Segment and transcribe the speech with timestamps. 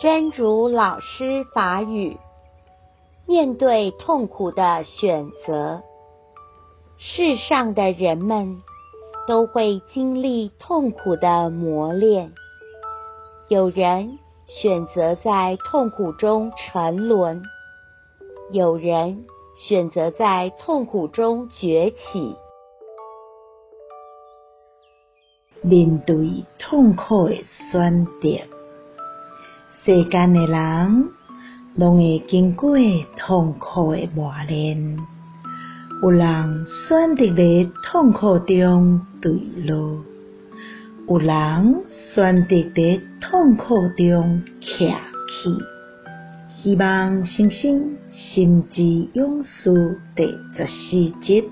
[0.00, 2.16] 真如老师法语：
[3.26, 5.82] 面对痛苦的选择，
[6.96, 8.62] 世上的人们
[9.28, 12.32] 都会经历痛苦的磨练。
[13.48, 17.42] 有人选择在痛苦中沉沦，
[18.52, 19.26] 有人
[19.68, 22.34] 选择在痛苦中崛起。
[25.60, 27.36] 面对痛苦的
[27.70, 28.59] 选择。
[29.82, 31.08] 世间的人，
[31.76, 32.76] 拢会经过
[33.16, 34.98] 痛苦的磨练。
[36.02, 39.32] 有人选择在痛苦中坠
[39.64, 40.02] 落，
[41.08, 45.58] 有人选择在痛苦中徛起。
[46.52, 48.82] 希望新生心之
[49.14, 50.90] 勇士第十四
[51.24, 51.42] 集。